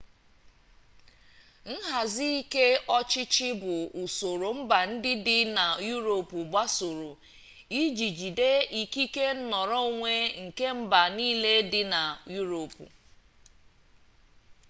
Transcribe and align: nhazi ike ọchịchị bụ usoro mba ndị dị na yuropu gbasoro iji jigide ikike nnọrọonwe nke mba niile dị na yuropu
nhazi 1.79 2.27
ike 2.41 2.65
ọchịchị 2.97 3.49
bụ 3.61 3.73
usoro 4.03 4.49
mba 4.59 4.79
ndị 4.91 5.11
dị 5.25 5.37
na 5.55 5.65
yuropu 5.89 6.37
gbasoro 6.51 7.11
iji 7.81 8.07
jigide 8.17 8.49
ikike 8.81 9.25
nnọrọonwe 9.39 10.13
nke 10.43 10.67
mba 10.79 11.01
niile 11.15 11.53
dị 11.71 11.81
na 11.93 12.01
yuropu 12.35 12.83